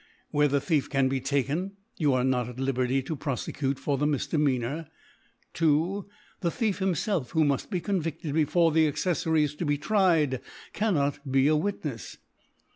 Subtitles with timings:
[0.31, 4.07] Where the Thief can be taken, you are not at Liberty to prpfecutc for the
[4.07, 4.87] Mif demeanour.
[5.53, 6.09] 2.
[6.39, 10.41] The Thief himfelf, who muft be con vifted before the Acceflkry is to be tried,
[10.73, 12.17] can not be a Witncfs.